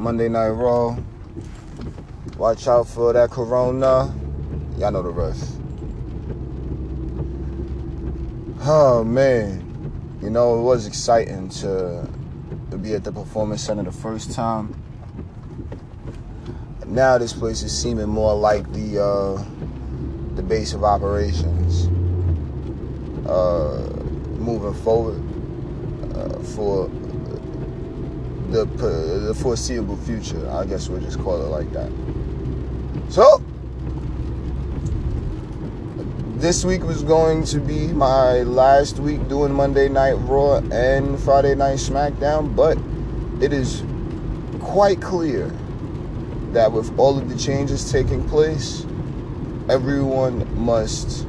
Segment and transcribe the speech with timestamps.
[0.00, 0.96] Monday Night Raw.
[2.38, 4.10] Watch out for that Corona.
[4.78, 5.60] Y'all know the rest.
[8.62, 12.08] Oh man, you know it was exciting to
[12.80, 14.74] be at the Performance Center the first time.
[16.86, 19.44] Now this place is seeming more like the uh,
[20.34, 21.88] the base of operations.
[23.28, 23.86] Uh,
[24.38, 25.20] moving forward
[26.16, 26.88] uh, for
[28.50, 30.48] the the foreseeable future.
[30.50, 31.90] I guess we'll just call it like that.
[33.08, 33.42] So
[36.40, 41.54] this week was going to be my last week doing Monday Night Raw and Friday
[41.54, 42.78] Night SmackDown, but
[43.42, 43.82] it is
[44.60, 45.52] quite clear
[46.52, 48.86] that with all of the changes taking place,
[49.68, 51.26] everyone must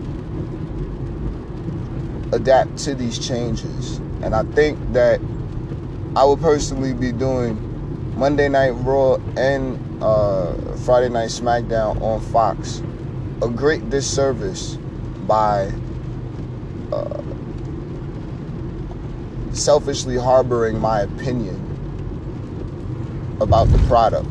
[2.32, 3.98] adapt to these changes.
[4.24, 5.20] And I think that
[6.14, 12.82] I would personally be doing Monday Night Raw and uh, Friday Night SmackDown on Fox
[13.42, 14.76] a great disservice
[15.26, 15.72] by
[16.92, 17.22] uh,
[19.54, 21.58] selfishly harboring my opinion
[23.40, 24.28] about the product.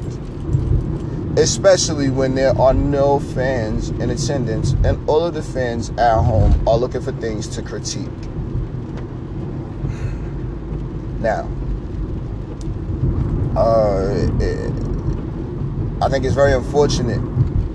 [1.38, 6.68] Especially when there are no fans in attendance and all of the fans at home
[6.68, 8.06] are looking for things to critique.
[11.20, 11.48] Now,
[13.56, 14.72] uh, it,
[16.02, 17.20] I think it's very unfortunate,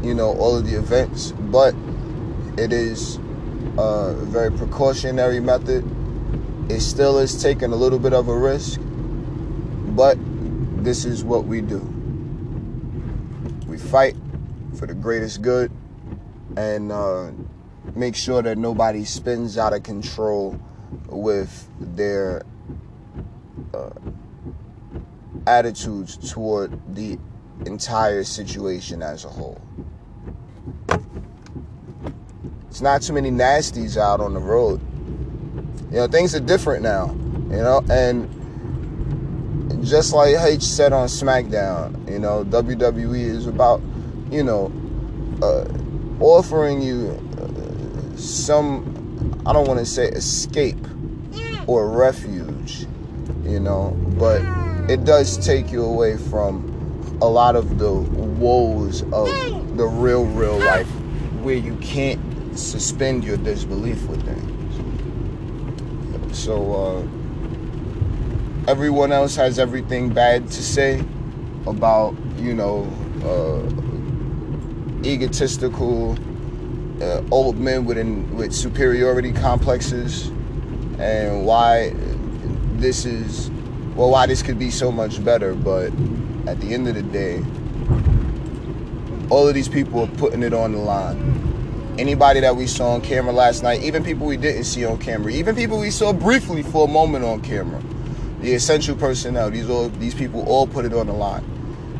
[0.03, 1.75] you know, all of the events, but
[2.57, 3.17] it is
[3.77, 5.83] a very precautionary method.
[6.71, 8.79] It still is taking a little bit of a risk,
[9.95, 10.17] but
[10.83, 11.79] this is what we do.
[13.67, 14.15] We fight
[14.75, 15.71] for the greatest good
[16.55, 17.31] and uh,
[17.95, 20.59] make sure that nobody spins out of control
[21.09, 22.43] with their
[23.73, 23.89] uh,
[25.47, 27.17] attitudes toward the
[27.65, 29.61] entire situation as a whole.
[32.69, 34.81] It's not too many nasties out on the road.
[35.91, 37.07] You know, things are different now,
[37.49, 38.29] you know, and
[39.85, 43.81] just like H said on SmackDown, you know, WWE is about,
[44.29, 44.71] you know,
[45.41, 45.65] uh,
[46.19, 50.85] offering you uh, some, I don't want to say escape
[51.67, 52.87] or refuge,
[53.43, 54.41] you know, but
[54.89, 59.27] it does take you away from a lot of the woes of
[59.77, 60.89] the real, real life
[61.41, 62.19] where you can't
[62.57, 64.45] suspend your disbelief with things.
[66.37, 67.01] So, uh,
[68.67, 71.03] everyone else has everything bad to say
[71.67, 72.87] about, you know,
[73.23, 76.17] uh, egotistical
[77.01, 80.27] uh, old men with, in, with superiority complexes
[80.99, 81.93] and why
[82.77, 83.49] this is,
[83.95, 85.85] well, why this could be so much better, but
[86.47, 87.41] at the end of the day,
[89.29, 91.95] all of these people are putting it on the line.
[91.97, 95.31] Anybody that we saw on camera last night, even people we didn't see on camera,
[95.31, 97.81] even people we saw briefly for a moment on camera,
[98.41, 101.43] the essential personnel, these all these people all put it on the line.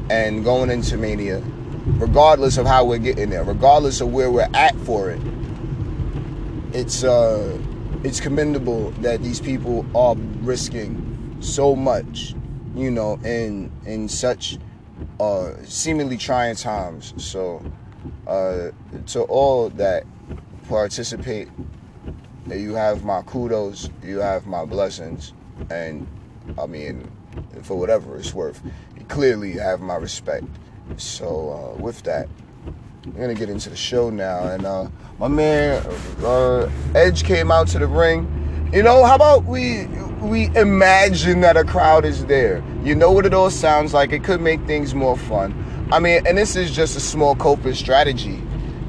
[0.10, 1.42] And going into Mania,
[1.86, 5.22] regardless of how we're getting there, regardless of where we're at for it,
[6.74, 7.58] it's uh
[8.04, 11.05] it's commendable that these people are risking
[11.40, 12.36] so much
[12.76, 14.58] you know, in in such
[15.20, 17.14] uh, seemingly trying times.
[17.18, 17.64] So,
[18.28, 18.72] uh,
[19.08, 20.04] to all that
[20.68, 21.48] participate,
[22.48, 25.34] you have my kudos, you have my blessings,
[25.70, 26.08] and
[26.60, 27.10] I mean,
[27.64, 28.62] for whatever it's worth,
[28.98, 30.46] you clearly have my respect.
[30.98, 32.28] So, uh, with that,
[33.06, 35.82] we're gonna get into the show now, and uh, my man
[36.24, 38.42] uh, Edge came out to the ring.
[38.74, 39.88] You know, how about we
[40.22, 42.64] we imagine that a crowd is there.
[42.84, 44.12] You know what it all sounds like.
[44.12, 45.54] It could make things more fun.
[45.92, 48.42] I mean, and this is just a small coping strategy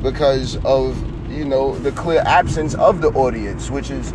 [0.03, 0.97] because of,
[1.31, 4.13] you know, the clear absence of the audience, which is,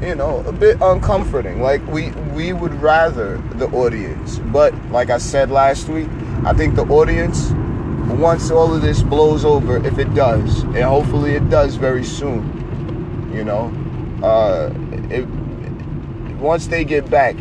[0.00, 1.60] you know, a bit uncomforting.
[1.60, 4.38] Like we we would rather the audience.
[4.38, 6.08] But like I said last week,
[6.44, 7.52] I think the audience
[8.18, 13.30] once all of this blows over, if it does, and hopefully it does very soon,
[13.32, 13.72] you know,
[14.22, 14.72] uh,
[15.10, 15.26] it,
[16.40, 17.36] once they get back,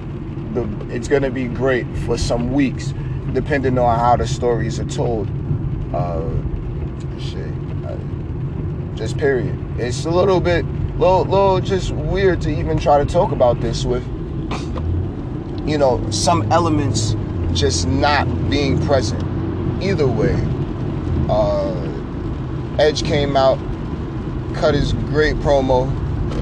[0.53, 2.93] the, it's going to be great for some weeks,
[3.33, 5.27] depending on how the stories are told.
[5.93, 6.29] Uh,
[7.19, 7.47] shit,
[7.85, 7.95] uh,
[8.95, 9.57] just period.
[9.79, 10.65] It's a little bit,
[10.97, 14.03] little, little, just weird to even try to talk about this with,
[15.67, 17.15] you know, some elements
[17.53, 19.23] just not being present.
[19.81, 20.35] Either way,
[21.29, 23.57] uh, Edge came out,
[24.55, 25.89] cut his great promo,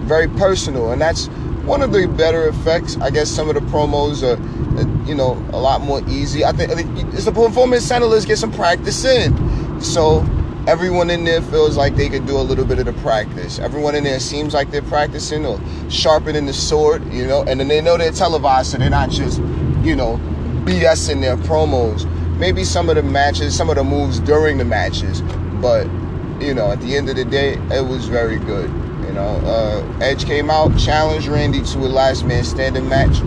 [0.08, 1.30] very personal, and that's
[1.68, 2.98] one of the better effects.
[2.98, 4.42] I guess some of the promos are,
[4.80, 6.46] uh, you know, a lot more easy.
[6.46, 6.72] I think
[7.14, 8.06] it's the performance center.
[8.06, 9.82] Let's get some practice in.
[9.82, 10.26] So
[10.66, 13.60] everyone in there feels like they could do a little bit of the practice.
[13.60, 15.60] Everyone in there seems like they're practicing or
[15.90, 19.40] sharpening the sword, you know, and then they know they're televised, so they're not just,
[19.84, 20.18] you know,
[20.64, 22.10] BSing their promos.
[22.38, 25.22] Maybe some of the matches, some of the moves during the matches,
[25.62, 25.86] but
[26.40, 28.70] you know, at the end of the day, it was very good.
[29.18, 33.18] Know, uh, Edge came out, challenged Randy to a last man standing match.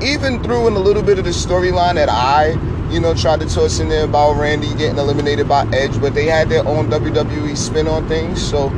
[0.00, 2.50] Even threw in a little bit of the storyline that I,
[2.88, 6.26] you know, tried to toss in there about Randy getting eliminated by Edge, but they
[6.26, 8.40] had their own WWE spin on things.
[8.40, 8.70] So,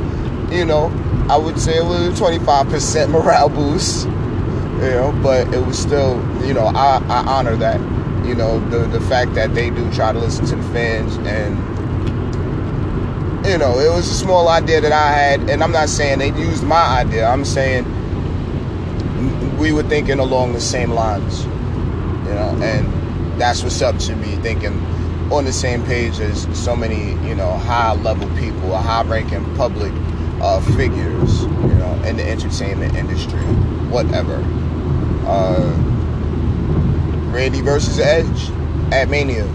[0.51, 0.87] you know,
[1.29, 4.07] I would say it was a 25% morale boost.
[4.07, 7.81] You know, but it was still, you know, I, I honor that.
[8.27, 11.76] You know, the the fact that they do try to listen to the fans and
[13.47, 16.31] you know, it was a small idea that I had, and I'm not saying they
[16.31, 17.27] used my idea.
[17.27, 17.85] I'm saying
[19.57, 24.35] we were thinking along the same lines, you know, and that's what's up to me,
[24.37, 24.73] thinking
[25.33, 29.93] on the same page as so many, you know, high level people, high ranking public
[30.41, 33.43] uh, figures, you know, in the entertainment industry,
[33.91, 34.43] whatever.
[35.25, 35.73] Uh,
[37.31, 38.51] Randy versus Edge
[38.93, 39.47] at Mania.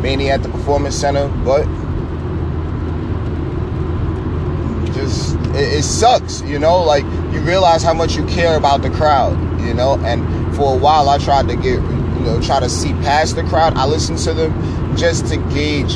[0.00, 1.64] Mania at the Performance Center, but
[5.02, 6.82] just it, it, sucks, you know.
[6.82, 9.98] Like you realize how much you care about the crowd, you know.
[10.04, 10.22] And
[10.56, 13.74] for a while, I tried to get, you know, try to see past the crowd.
[13.74, 15.94] I listened to them just to gauge,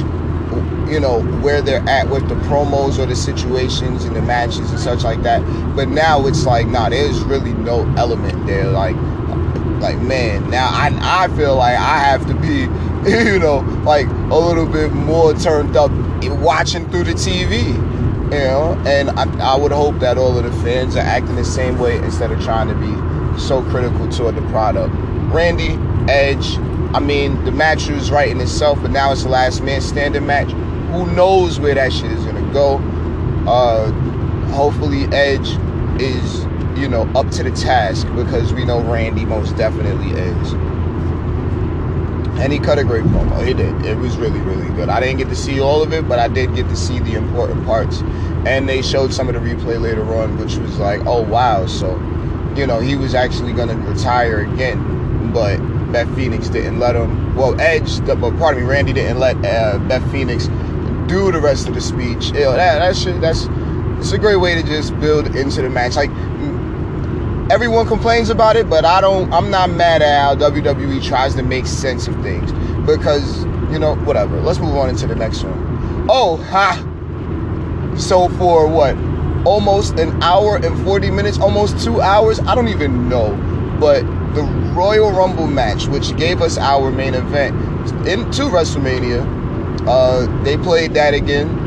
[0.91, 4.81] you know, where they're at with the promos or the situations and the matches and
[4.81, 5.41] such like that.
[5.77, 8.71] But now it's like, nah, there's really no element there.
[8.71, 8.97] Like,
[9.81, 12.69] like man, now I I feel like I have to be.
[13.07, 15.93] You know, like a little bit more turned up
[16.41, 17.77] watching through the TV
[18.33, 21.45] you know, and I, I would hope that all of the fans are acting the
[21.45, 24.93] same way instead of trying to be so critical toward the product.
[25.33, 25.79] Randy,
[26.13, 26.59] Edge,
[26.95, 30.27] I mean, the match was right in itself, but now it's the last man standing
[30.27, 30.51] match.
[30.91, 32.79] Who knows where that shit is gonna go?
[33.47, 33.93] Uh,
[34.51, 35.49] hopefully, Edge
[36.01, 36.45] is,
[36.77, 40.76] you know, up to the task because we know Randy most definitely is.
[42.39, 43.45] And he cut a great promo.
[43.47, 43.85] He did.
[43.85, 44.89] It was really, really good.
[44.89, 47.15] I didn't get to see all of it, but I did get to see the
[47.15, 48.03] important parts.
[48.47, 51.67] And they showed some of the replay later on, which was like, oh wow.
[51.67, 51.95] So,
[52.55, 55.59] you know, he was actually going to retire again, but
[55.93, 57.35] Beth Phoenix didn't let him.
[57.35, 60.49] Well, Edge, but pardon me, Randy didn't let uh, Beth Phoenix
[61.07, 62.33] do the rest of the speech.
[62.33, 63.47] Know, that that shit, that's
[63.99, 65.97] it's a great way to just build into the match.
[65.97, 66.11] Like
[67.51, 69.33] everyone complains about it, but I don't.
[69.33, 72.53] I'm not mad at how WWE tries to make sense of things
[72.87, 74.41] because you know whatever.
[74.41, 76.07] Let's move on into the next one.
[76.09, 76.83] Oh ha!
[77.97, 78.97] So for what?
[79.47, 82.41] Almost an hour and 40 minutes, almost two hours.
[82.41, 83.31] I don't even know,
[83.79, 84.01] but
[84.35, 84.43] the
[84.75, 87.57] Royal Rumble match, which gave us our main event
[88.09, 89.25] into WrestleMania,
[89.87, 91.66] uh, they played that again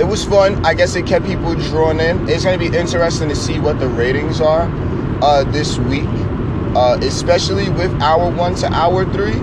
[0.00, 0.64] it was fun.
[0.64, 2.28] I guess it kept people drawn in.
[2.28, 4.68] It's going to be interesting to see what the ratings are
[5.22, 6.08] uh, this week,
[6.74, 9.36] uh, especially with hour one to hour three.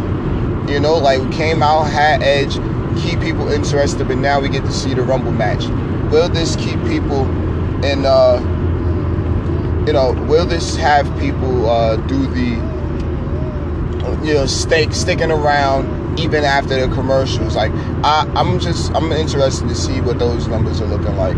[0.71, 2.55] You know, like came out, had Edge,
[3.01, 5.65] keep people interested, but now we get to see the Rumble match.
[6.11, 7.21] Will this keep people
[7.83, 8.39] in, uh,
[9.87, 12.59] you know, will this have people uh, do the,
[14.25, 16.00] you know, stake, sticking around?
[16.17, 17.55] Even after the commercials.
[17.55, 17.71] Like
[18.03, 21.37] I, I'm just I'm interested to see what those numbers are looking like.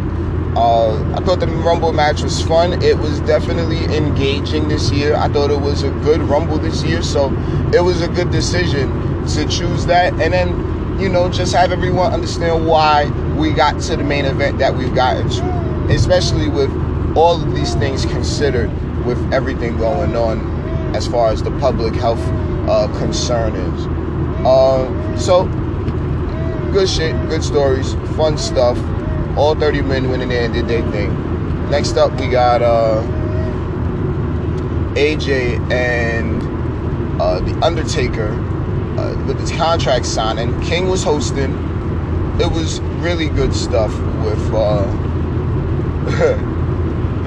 [0.55, 2.83] Uh, I thought the Rumble match was fun.
[2.83, 5.15] It was definitely engaging this year.
[5.15, 7.33] I thought it was a good Rumble this year, so
[7.73, 10.13] it was a good decision to choose that.
[10.21, 14.59] And then, you know, just have everyone understand why we got to the main event
[14.59, 16.69] that we've gotten to, especially with
[17.17, 18.69] all of these things considered,
[19.05, 22.21] with everything going on as far as the public health
[22.69, 24.02] uh, concern is.
[24.45, 25.45] Uh, so,
[26.73, 28.77] good shit, good stories, fun stuff.
[29.37, 31.69] All 30 men went in there and did their thing.
[31.69, 33.01] Next up, we got uh,
[34.95, 36.41] AJ and
[37.21, 38.31] uh, The Undertaker
[38.99, 40.59] uh, with his contract signing.
[40.61, 41.53] King was hosting.
[42.39, 43.91] It was really good stuff
[44.25, 44.53] with.
[44.53, 44.85] Uh,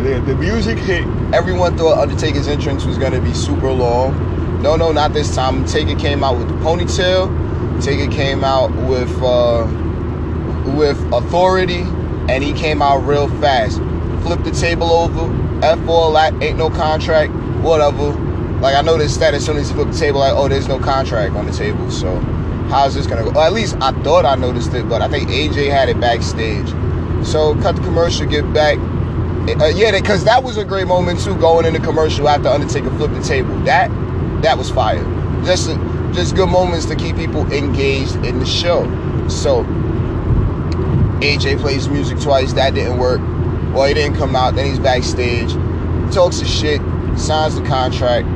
[0.02, 1.06] the, the music hit.
[1.32, 5.64] Everyone thought Undertaker's entrance was going to be super long no, no, not this time.
[5.66, 7.82] Taker came out with the ponytail.
[7.84, 9.66] Taker came out with uh,
[10.76, 11.82] with authority,
[12.28, 13.78] and he came out real fast.
[14.22, 15.64] Flipped the table over.
[15.64, 17.32] F all that ain't no contract.
[17.62, 18.12] Whatever.
[18.60, 20.78] Like I noticed that as soon as he flipped the table, like oh, there's no
[20.78, 21.90] contract on the table.
[21.90, 22.16] So
[22.70, 23.30] how's this gonna go?
[23.32, 26.68] Well, at least I thought I noticed it, but I think AJ had it backstage.
[27.24, 28.78] So cut the commercial, get back.
[29.60, 31.36] uh, yeah, because that was a great moment too.
[31.36, 33.58] Going in the commercial after Undertaker flipped the table.
[33.60, 33.90] That
[34.42, 35.04] that was fire.
[35.44, 35.68] Just
[36.14, 38.84] just good moments to keep people engaged in the show.
[39.28, 39.64] So
[41.20, 42.52] AJ plays music twice.
[42.52, 43.20] That didn't work.
[43.74, 44.54] Well, he didn't come out.
[44.54, 45.52] Then he's backstage,
[46.14, 46.80] talks his shit,
[47.18, 48.26] signs the contract,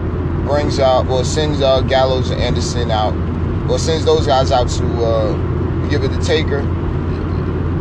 [0.47, 3.15] brings out well sends uh, Gallows and Anderson out.
[3.69, 6.80] Well, sends those guys out to uh, give it to Taker.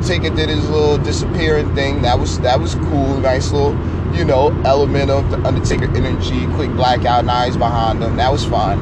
[0.06, 2.02] Taker did his little disappearing thing.
[2.02, 3.18] That was that was cool.
[3.20, 3.74] Nice little,
[4.16, 6.46] you know, element of the Undertaker energy.
[6.56, 8.16] Quick blackout, eyes behind him.
[8.18, 8.80] That was fine.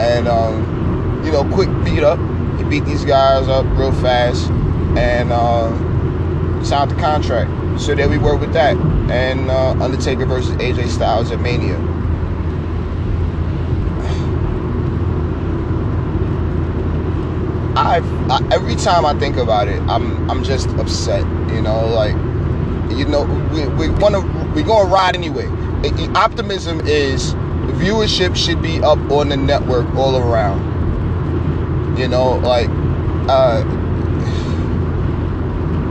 [0.00, 2.18] And um, you know, quick beat up.
[2.58, 4.50] He beat these guys up real fast
[4.96, 7.50] and uh, signed the contract.
[7.80, 8.76] So there we were with that.
[9.10, 11.76] And uh, Undertaker versus AJ Styles at Mania.
[17.86, 21.22] I, I every time I think about it, I'm I'm just upset.
[21.54, 22.14] You know, like
[22.96, 24.22] you know, we we want to
[24.54, 25.46] we gonna ride anyway.
[25.86, 27.34] It, it, optimism is
[27.78, 30.74] viewership should be up on the network all around.
[31.96, 32.68] You know, like
[33.28, 33.62] uh,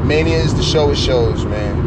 [0.03, 1.83] Mania is the show of shows, man.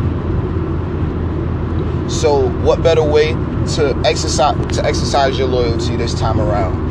[2.09, 6.89] So what better way to exercise to exercise your loyalty this time around?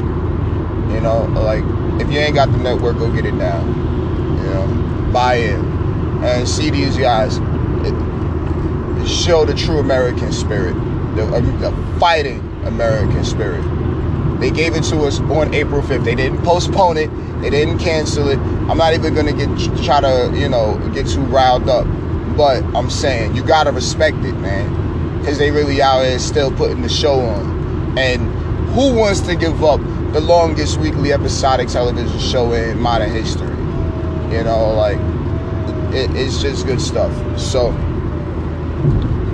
[0.94, 1.64] You know, like
[2.00, 3.66] if you ain't got the network, go get it now.
[3.66, 7.40] You know, buy in and see these guys
[9.08, 10.74] show the true American spirit,
[11.16, 13.64] the, um, the fighting American spirit.
[14.40, 16.04] They gave it to us on April 5th.
[16.04, 17.10] They didn't postpone it.
[17.42, 18.38] They didn't cancel it.
[18.70, 19.48] I'm not even gonna get
[19.84, 21.88] try to you know get too riled up,
[22.36, 26.82] but I'm saying you gotta respect it, man, because they really out here still putting
[26.82, 27.98] the show on.
[27.98, 28.22] And
[28.70, 29.80] who wants to give up
[30.14, 33.56] the longest weekly episodic television show in modern history?
[34.36, 34.98] You know, like
[35.94, 37.12] it, it's just good stuff.
[37.40, 37.72] So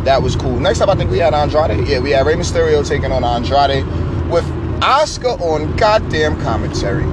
[0.04, 0.60] that was cool.
[0.60, 1.88] Next up, I think we had Andrade.
[1.88, 3.86] Yeah, we had Rey Mysterio taking on Andrade
[4.30, 4.46] with
[4.84, 7.06] Oscar on goddamn commentary.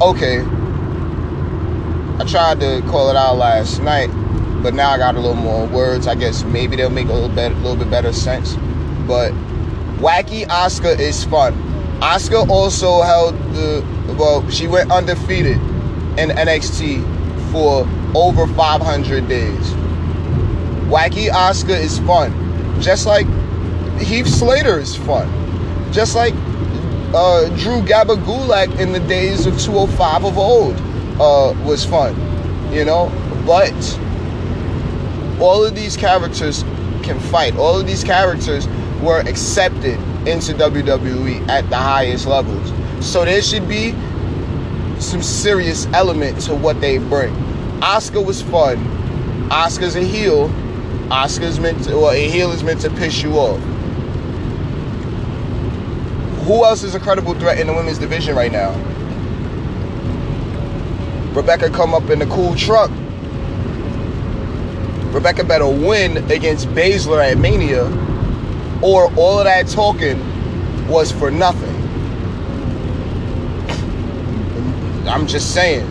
[0.00, 0.40] Okay.
[2.18, 4.08] I tried to call it out last night,
[4.62, 6.06] but now I got a little more words.
[6.06, 8.54] I guess maybe they'll make a little bit, a little bit better sense.
[9.06, 9.32] But
[9.98, 11.67] wacky Oscar is fun.
[12.00, 13.84] Asuka also held the
[14.18, 15.56] well, she went undefeated
[16.18, 17.02] in NXT
[17.52, 19.70] for over 500 days.
[20.88, 22.32] Wacky Asuka is fun.
[22.80, 23.26] Just like
[24.00, 25.28] Heath Slater is fun.
[25.92, 26.34] Just like
[27.14, 30.76] uh, Drew Gulak in the days of 205 of old
[31.20, 32.14] uh, was fun.
[32.72, 33.10] You know?
[33.46, 33.72] But
[35.40, 36.62] all of these characters
[37.02, 37.56] can fight.
[37.56, 38.66] All of these characters
[39.00, 42.72] were accepted into WWE at the highest levels.
[43.04, 43.92] So there should be
[45.00, 47.34] some serious element to what they bring.
[47.82, 48.78] Oscar was fun.
[49.50, 50.52] Oscar's a heel.
[51.10, 53.60] Oscar's meant to, well, a heel is meant to piss you off.
[56.44, 58.72] Who else is a credible threat in the women's division right now?
[61.34, 62.90] Rebecca come up in the cool truck.
[65.14, 67.84] Rebecca better win against Baszler at Mania,
[68.82, 70.18] or all of that talking
[70.88, 71.74] was for nothing.
[75.08, 75.86] I'm just saying.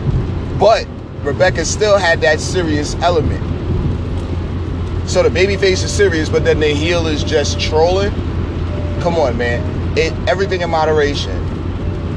[0.58, 0.86] But
[1.22, 3.44] Rebecca still had that serious element.
[5.08, 8.12] So the babyface is serious, but then the heel is just trolling.
[9.00, 9.96] Come on, man.
[9.96, 11.36] It everything in moderation.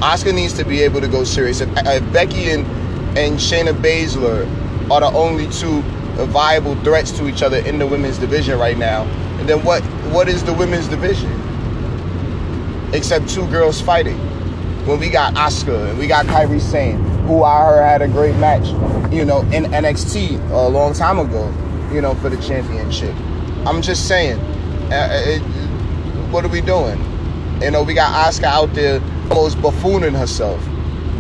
[0.02, 1.62] Oscar needs to be able to go serious.
[1.62, 2.66] If, if uh, Becky and
[3.18, 4.46] and Shayna Baszler
[4.92, 5.82] are the only two
[6.26, 9.04] viable threats to each other in the women's division right now,
[9.42, 9.84] and then what
[10.14, 11.30] what is the women's division?
[12.94, 14.18] Except two girls fighting.
[14.86, 18.36] When we got Oscar and we got Kairi Sane, who I heard had a great
[18.38, 18.68] match,
[19.12, 21.52] you know, in NXT a long time ago
[21.92, 23.14] you know, for the championship.
[23.66, 24.40] I'm just saying,
[24.92, 25.40] uh, it,
[26.32, 27.00] what are we doing?
[27.62, 30.66] You know, we got Oscar out there almost buffooning herself.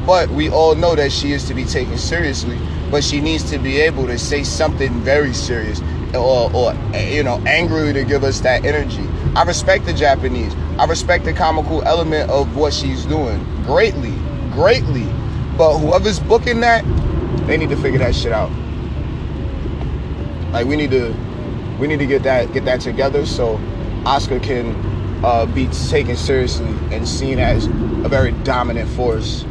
[0.05, 2.57] But we all know that she is to be taken seriously.
[2.89, 5.81] But she needs to be able to say something very serious
[6.15, 9.07] or, or you know, angrily to give us that energy.
[9.35, 10.53] I respect the Japanese.
[10.77, 14.13] I respect the comical element of what she's doing greatly,
[14.51, 15.05] greatly.
[15.57, 16.83] But whoever's booking that,
[17.47, 18.51] they need to figure that shit out.
[20.51, 21.15] Like we need to
[21.79, 23.59] we need to get that get that together so
[24.05, 24.75] Oscar can
[25.23, 29.45] uh, be taken seriously and seen as a very dominant force.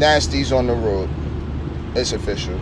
[0.00, 1.10] Nasty's on the road.
[1.94, 2.58] It's official.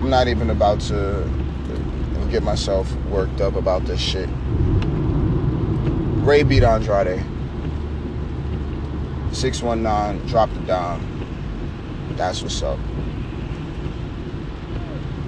[0.00, 1.28] I'm not even about to
[2.30, 4.28] get myself worked up about this shit.
[6.24, 7.20] Rey beat Andrade.
[9.32, 11.02] 619, dropped it down.
[12.10, 12.78] That's what's up.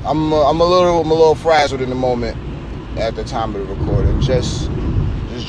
[0.05, 2.37] I'm uh, I'm a little I'm a little frazzled in the moment
[2.97, 4.21] at the time of the recording.
[4.21, 4.71] Just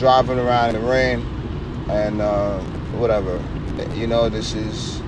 [0.01, 1.19] driving around in the rain
[1.91, 2.59] and uh,
[2.97, 3.39] whatever.
[3.93, 4.99] You know, this is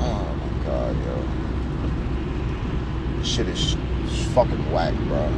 [0.00, 1.14] oh my god, yo.
[3.18, 3.76] This shit is
[4.34, 5.30] fucking whack, bro.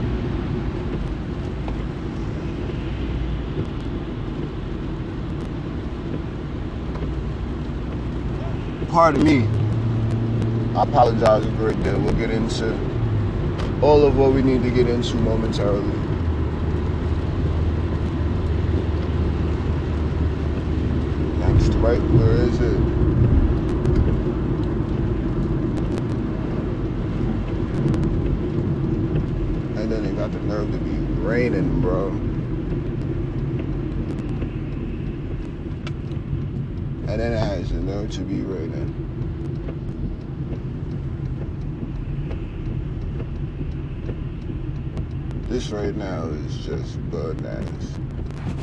[8.88, 9.46] Pardon me.
[10.74, 12.00] I apologize a great deal.
[12.00, 12.72] We'll get into
[13.82, 16.06] all of what we need to get into momentarily.
[21.38, 22.00] Next, right?
[22.00, 22.76] Where is it?
[29.78, 32.08] And then they got the nerve to be raining, bro.
[37.08, 38.92] And then it has the nerve to be raining.
[45.48, 47.92] This right now is just bananas.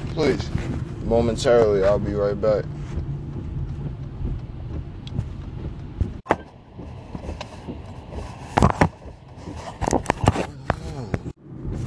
[0.10, 0.50] Please,
[1.06, 2.65] momentarily, I'll be right back.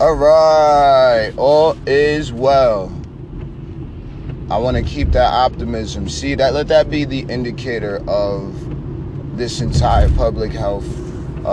[0.07, 2.93] All right, all is well.
[4.49, 6.09] I want to keep that optimism.
[6.09, 8.55] See that let that be the indicator of
[9.37, 10.87] this entire public health
[11.45, 11.49] uh,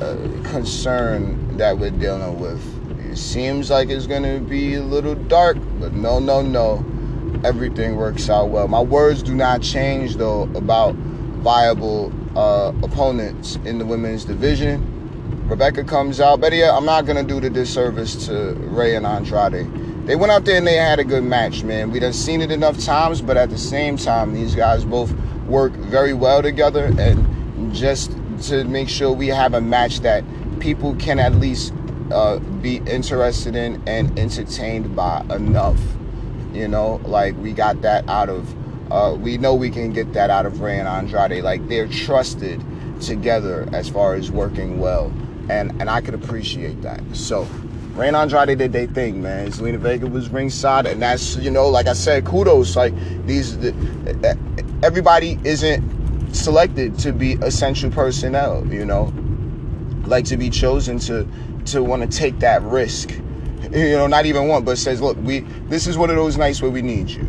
[0.00, 2.62] uh, concern that we're dealing with.
[3.10, 6.84] It seems like it's gonna be a little dark, but no, no, no.
[7.42, 8.68] Everything works out well.
[8.68, 14.95] My words do not change though about viable uh, opponents in the women's division.
[15.46, 16.40] Rebecca comes out.
[16.40, 19.70] Betty, I'm not gonna do the disservice to Rey and Andrade.
[20.04, 21.92] They went out there and they had a good match, man.
[21.92, 25.12] We done seen it enough times, but at the same time, these guys both
[25.46, 26.92] work very well together.
[26.98, 28.10] And just
[28.48, 30.24] to make sure we have a match that
[30.58, 31.72] people can at least
[32.10, 35.78] uh, be interested in and entertained by enough.
[36.52, 38.52] You know, like we got that out of,
[38.90, 41.44] uh, we know we can get that out of Rey and Andrade.
[41.44, 42.64] Like they're trusted
[43.00, 45.12] together as far as working well,
[45.48, 47.00] and and I could appreciate that.
[47.12, 47.48] So.
[47.96, 49.48] Rey and Andrade did their thing, man.
[49.48, 52.76] Zelina Vega was ringside, and that's you know, like I said, kudos.
[52.76, 52.92] Like
[53.24, 54.38] these, the,
[54.82, 58.66] everybody isn't selected to be essential personnel.
[58.70, 59.14] You know,
[60.04, 61.26] like to be chosen to
[61.66, 63.10] to want to take that risk.
[63.66, 66.62] You know, not even one, but says, look, we this is one of those nights
[66.62, 67.26] where we need you.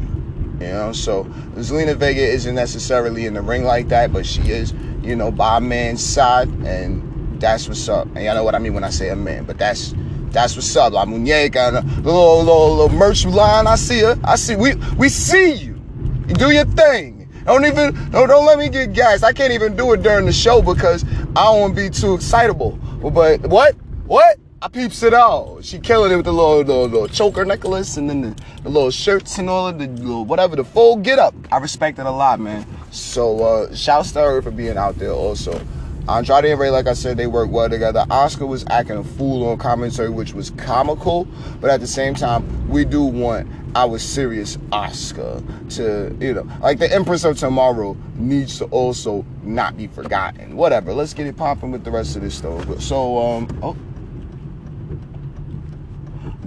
[0.59, 1.23] You know, so
[1.55, 4.71] Zelina Vega isn't necessarily in the ring like that, but she is,
[5.07, 8.07] you know, by a man's side, and that's what's up.
[8.07, 9.93] And y'all know what I mean when I say a man, but that's
[10.31, 10.93] that's what's up.
[10.93, 13.65] La Muñeca, a little, little, little merch line.
[13.65, 14.19] I see her.
[14.23, 14.55] I see.
[14.55, 15.81] We we see you.
[16.27, 17.29] You do your thing.
[17.45, 19.23] Don't even don't, don't let me get gas.
[19.23, 22.15] I can't even do it during the show because I don't want to be too
[22.15, 22.71] excitable.
[23.01, 23.75] But what?
[24.05, 24.37] What?
[24.59, 25.61] I peeps it all.
[25.61, 28.89] She killing it with the little, little, little choker necklace and then the, the, little
[28.89, 31.35] shirts and all of the little whatever, the full get up.
[31.51, 32.65] I respect it a lot, man.
[32.91, 35.61] So uh shouts to her for being out there also.
[36.09, 38.05] Andrade and Rey, like I said, they work well together.
[38.09, 41.27] Oscar was acting a fool on commentary, which was comical,
[41.59, 46.79] but at the same time, we do want our serious Oscar to, you know, like
[46.79, 50.55] the Empress of Tomorrow needs to also not be forgotten.
[50.55, 50.93] Whatever.
[50.93, 52.77] Let's get it popping with the rest of this though.
[52.77, 53.75] So, um, oh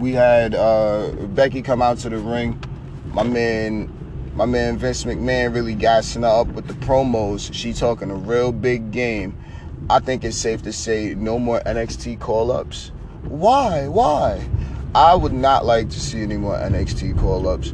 [0.01, 2.61] we had uh, Becky come out to the ring.
[3.13, 3.93] My man,
[4.35, 7.53] my man Vince McMahon really gassing her up with the promos.
[7.53, 9.37] She talking a real big game.
[9.89, 12.93] I think it's safe to say no more NXT call ups.
[13.25, 13.89] Why?
[13.89, 14.49] Why?
[14.95, 17.73] I would not like to see any more NXT call ups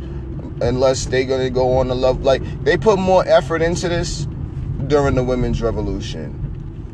[0.61, 2.23] unless they're gonna go on the love.
[2.23, 4.27] Like they put more effort into this
[4.87, 6.43] during the women's revolution.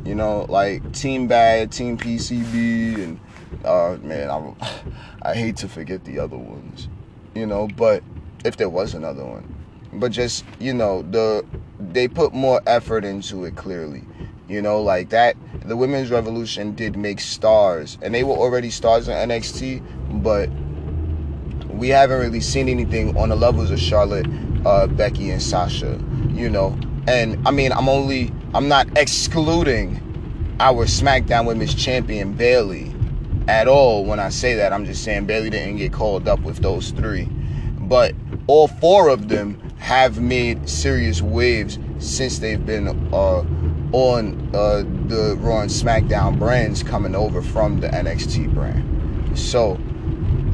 [0.04, 3.20] You know, like Team Bad, Team PCB, and
[3.64, 4.56] uh, man, I'm,
[5.22, 6.88] I hate to forget the other ones,
[7.34, 8.02] you know, but
[8.44, 9.54] if there was another one,
[9.92, 11.44] but just you know the
[11.78, 14.04] they put more effort into it clearly,
[14.48, 15.36] you know, like that.
[15.64, 20.48] The women's revolution did make stars, and they were already stars in NXT, but
[21.68, 24.26] we haven't really seen anything on the levels of Charlotte,
[24.64, 26.00] uh, Becky, and Sasha,
[26.32, 26.78] you know.
[27.06, 30.00] And I mean, I'm only I'm not excluding
[30.60, 32.92] our SmackDown Women's Champion Bayley
[33.48, 34.72] at all when I say that.
[34.72, 37.28] I'm just saying Bayley didn't get called up with those three.
[37.92, 38.14] But
[38.46, 43.44] all four of them have made serious waves since they've been uh,
[43.92, 49.38] on uh, the Raw and SmackDown brands coming over from the NXT brand.
[49.38, 49.72] So,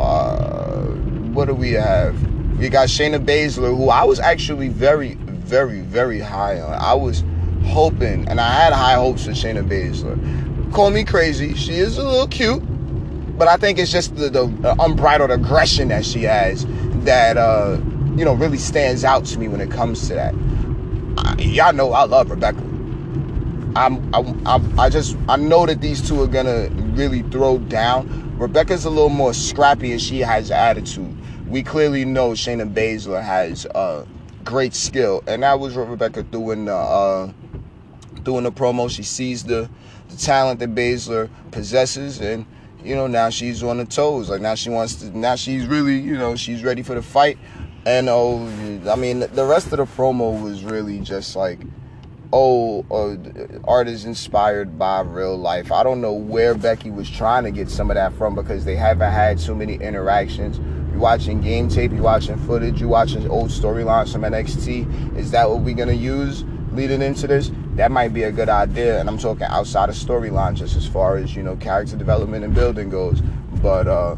[0.00, 0.86] uh,
[1.32, 2.20] what do we have?
[2.58, 6.72] We got Shayna Baszler, who I was actually very, very, very high on.
[6.72, 7.22] I was
[7.66, 10.72] hoping, and I had high hopes for Shayna Baszler.
[10.72, 11.54] Call me crazy.
[11.54, 12.64] She is a little cute,
[13.38, 16.66] but I think it's just the, the unbridled aggression that she has
[17.04, 17.78] that, uh,
[18.16, 20.34] you know, really stands out to me when it comes to that.
[21.18, 22.62] I, y'all know I love Rebecca.
[23.76, 28.36] I'm, I'm, I just I know that these two are gonna really throw down.
[28.38, 31.16] Rebecca's a little more scrappy and she has attitude.
[31.46, 34.04] We clearly know Shayna Baszler has uh,
[34.44, 37.32] great skill, and that was Rebecca doing the uh,
[38.22, 38.90] doing the promo.
[38.90, 39.70] She sees the
[40.08, 42.46] the talent that Baszler possesses, and
[42.84, 44.30] you know now she's on the toes.
[44.30, 45.16] Like now she wants to.
[45.16, 47.38] Now she's really you know she's ready for the fight.
[47.86, 48.44] And oh,
[48.90, 51.60] I mean the rest of the promo was really just like
[52.32, 53.16] oh, uh,
[53.64, 55.72] art is inspired by real life.
[55.72, 58.76] I don't know where Becky was trying to get some of that from because they
[58.76, 60.58] haven't had too many interactions.
[60.90, 65.16] You're watching game tape, you're watching footage, you're watching old storylines from NXT.
[65.16, 67.50] Is that what we're gonna use leading into this?
[67.74, 69.00] That might be a good idea.
[69.00, 72.54] And I'm talking outside of storyline, just as far as you know, character development and
[72.54, 73.20] building goes.
[73.62, 74.16] But uh,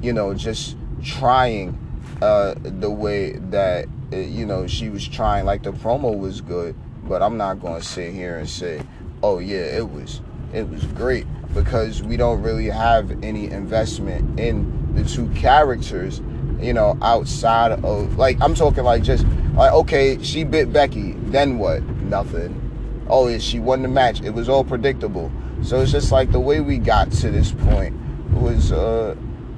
[0.00, 1.78] you know, just trying
[2.22, 5.44] uh, the way that uh, you know she was trying.
[5.44, 8.82] Like the promo was good but I'm not going to sit here and say,
[9.22, 10.20] "Oh yeah, it was
[10.52, 16.20] it was great," because we don't really have any investment in the two characters,
[16.60, 21.58] you know, outside of like I'm talking like just like okay, she bit Becky, then
[21.58, 21.82] what?
[21.82, 22.60] Nothing.
[23.08, 24.22] Oh, she won the match.
[24.22, 25.30] It was all predictable.
[25.62, 27.94] So it's just like the way we got to this point
[28.32, 29.14] was uh,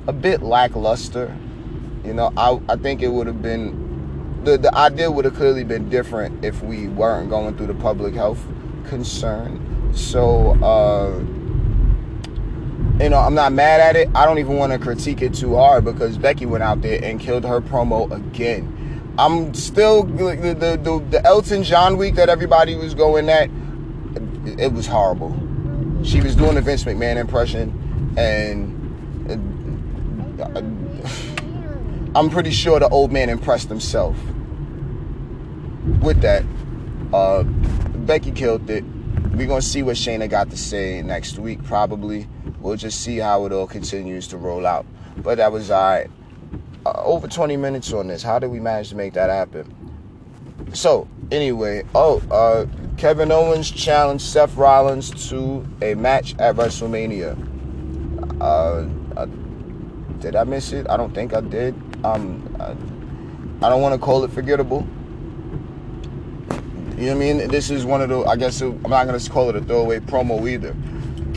[0.07, 1.37] a bit lackluster.
[2.05, 3.87] You know, I I think it would have been
[4.47, 8.15] the, the idea would have clearly been different if we weren't going through the public
[8.15, 8.41] health
[8.87, 9.93] concern.
[9.93, 11.19] So, uh,
[13.03, 14.09] you know, I'm not mad at it.
[14.15, 17.19] I don't even want to critique it too hard because Becky went out there and
[17.19, 18.73] killed her promo again.
[19.19, 23.51] I'm still the the, the, the Elton John week that everybody was going at.
[24.59, 25.35] It was horrible.
[26.05, 28.77] She was doing the Vince McMahon impression, and
[30.41, 30.63] uh,
[32.19, 34.17] I'm pretty sure the old man impressed himself
[36.01, 36.45] with that,
[37.13, 38.85] uh, Becky killed it.
[39.35, 41.63] We're gonna see what Shayna got to say next week.
[41.65, 42.29] Probably
[42.61, 44.87] we'll just see how it all continues to roll out.
[45.17, 46.11] But that was alright.
[46.87, 48.23] Uh, over 20 minutes on this.
[48.23, 49.67] How did we manage to make that happen?
[50.73, 57.35] So anyway, oh, uh, Kevin Owens challenged Seth Rollins to a match at WrestleMania.
[58.41, 58.87] Uh,
[59.21, 59.27] uh
[60.21, 60.89] did I miss it?
[60.89, 61.75] I don't think I did.
[62.05, 64.87] Um, I, I don't want to call it forgettable
[66.97, 67.49] you know what I mean?
[67.49, 69.99] This is one of the, I guess, I'm not going to call it a throwaway
[69.99, 70.75] promo either.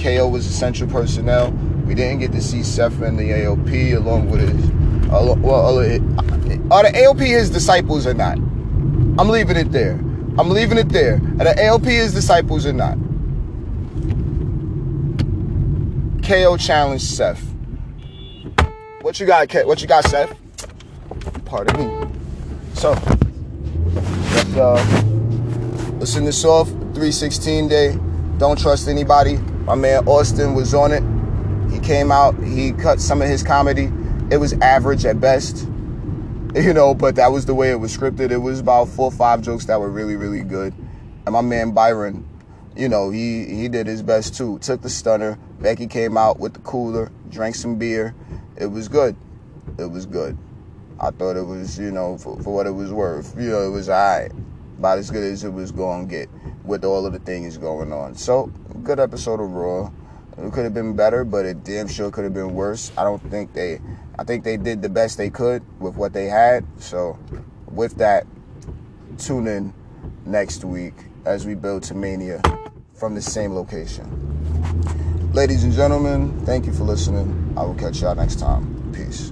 [0.01, 1.51] KO was essential personnel.
[1.85, 4.78] We didn't get to see Seth and the AOP along with his, uh,
[5.09, 8.37] well, are the AOP his disciples or not?
[8.37, 9.93] I'm leaving it there.
[10.37, 11.15] I'm leaving it there.
[11.15, 12.97] Are the AOP his disciples or not?
[16.23, 17.43] KO challenged Seth.
[19.01, 20.37] What you got, What you got, Seth?
[21.45, 22.07] Pardon me.
[22.73, 22.91] So,
[24.33, 25.05] let's, uh,
[25.99, 26.69] Listen this off.
[26.69, 27.99] 316 day.
[28.37, 29.35] Don't trust anybody.
[29.65, 31.03] My man Austin was on it.
[31.73, 32.41] He came out.
[32.41, 33.91] He cut some of his comedy.
[34.31, 35.67] It was average at best.
[36.55, 38.31] You know, but that was the way it was scripted.
[38.31, 40.73] It was about four or five jokes that were really, really good.
[41.27, 42.27] And my man Byron,
[42.75, 44.57] you know, he he did his best too.
[44.57, 45.37] Took the stunner.
[45.59, 48.15] Becky came out with the cooler, drank some beer.
[48.57, 49.15] It was good.
[49.77, 50.39] It was good.
[50.99, 53.35] I thought it was, you know, for, for what it was worth.
[53.37, 54.31] You know, it was alright
[54.79, 56.29] about as good as it was going to get
[56.63, 58.15] with all of the things going on.
[58.15, 58.47] So,
[58.83, 59.91] good episode of Raw.
[60.41, 62.91] It could have been better, but it damn sure could have been worse.
[62.97, 63.79] I don't think they,
[64.17, 66.65] I think they did the best they could with what they had.
[66.79, 67.19] So,
[67.69, 68.25] with that,
[69.17, 69.73] tune in
[70.25, 70.93] next week
[71.25, 72.41] as we build to Mania
[72.93, 74.29] from the same location.
[75.33, 77.53] Ladies and gentlemen, thank you for listening.
[77.55, 78.91] I will catch y'all next time.
[78.93, 79.31] Peace.